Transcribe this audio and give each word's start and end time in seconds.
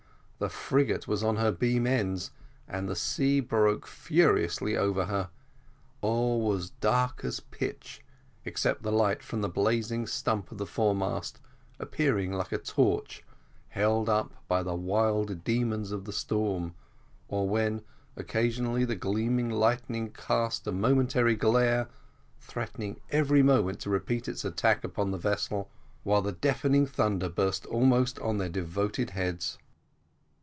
The 0.43 0.49
frigate 0.49 1.07
was 1.07 1.23
on 1.23 1.35
her 1.35 1.51
beam 1.51 1.85
ends, 1.85 2.31
and 2.67 2.89
the 2.89 2.95
sea 2.95 3.41
broke 3.41 3.85
furiously 3.85 4.75
over 4.75 5.05
her; 5.05 5.29
all 6.01 6.41
was 6.41 6.71
dark 6.71 7.23
as 7.23 7.41
pitch, 7.41 8.01
except 8.43 8.81
the 8.81 8.91
light 8.91 9.21
from 9.21 9.41
the 9.41 9.49
blazing 9.49 10.07
stump 10.07 10.51
of 10.51 10.57
the 10.57 10.65
foremast, 10.65 11.39
appearing 11.77 12.33
like 12.33 12.51
a 12.51 12.57
torch, 12.57 13.23
held 13.69 14.09
up 14.09 14.33
by 14.47 14.63
the 14.63 14.73
wild 14.73 15.43
demons 15.43 15.91
of 15.91 16.05
the 16.05 16.11
storm, 16.11 16.73
or 17.27 17.47
when 17.47 17.83
occasionally 18.15 18.83
the 18.83 18.95
gleaming 18.95 19.51
lightning 19.51 20.09
cast 20.09 20.65
a 20.65 20.71
momentary 20.71 21.35
glare, 21.35 21.87
threatening 22.39 22.99
every 23.11 23.43
moment 23.43 23.79
to 23.81 23.91
repeat 23.91 24.27
its 24.27 24.43
attack 24.43 24.83
upon 24.83 25.11
the 25.11 25.19
vessel, 25.19 25.69
while 26.01 26.23
the 26.23 26.31
deafening 26.31 26.87
thunder 26.87 27.29
burst 27.29 27.67
almost 27.67 28.17
on 28.17 28.39
their 28.39 28.49
devoted 28.49 29.11
heads. 29.11 29.59